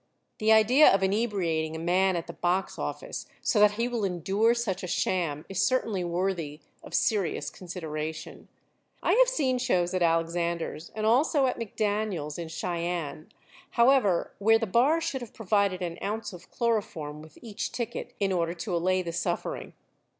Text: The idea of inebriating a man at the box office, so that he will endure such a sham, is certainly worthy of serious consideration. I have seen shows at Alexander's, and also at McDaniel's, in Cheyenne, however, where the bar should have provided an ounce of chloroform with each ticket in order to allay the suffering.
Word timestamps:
The 0.39 0.51
idea 0.51 0.91
of 0.91 1.03
inebriating 1.03 1.75
a 1.75 1.79
man 1.79 2.15
at 2.15 2.25
the 2.25 2.33
box 2.33 2.79
office, 2.79 3.27
so 3.43 3.59
that 3.59 3.73
he 3.73 3.87
will 3.87 4.03
endure 4.03 4.55
such 4.55 4.81
a 4.81 4.87
sham, 4.87 5.45
is 5.47 5.61
certainly 5.61 6.03
worthy 6.03 6.59
of 6.81 6.95
serious 6.95 7.51
consideration. 7.51 8.47
I 9.03 9.11
have 9.13 9.27
seen 9.27 9.59
shows 9.59 9.93
at 9.93 10.01
Alexander's, 10.01 10.91
and 10.95 11.05
also 11.05 11.45
at 11.45 11.59
McDaniel's, 11.59 12.39
in 12.39 12.47
Cheyenne, 12.47 13.29
however, 13.77 14.33
where 14.39 14.57
the 14.57 14.65
bar 14.65 15.01
should 15.01 15.21
have 15.21 15.35
provided 15.35 15.83
an 15.83 15.99
ounce 16.01 16.33
of 16.33 16.49
chloroform 16.49 17.21
with 17.21 17.37
each 17.43 17.71
ticket 17.71 18.15
in 18.19 18.31
order 18.31 18.55
to 18.55 18.75
allay 18.75 19.03
the 19.03 19.13
suffering. 19.13 19.73